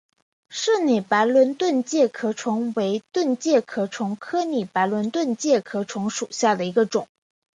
[0.49, 7.07] 柿拟白轮盾介壳虫为盾介壳虫科拟白轮盾介壳虫属下的一个种。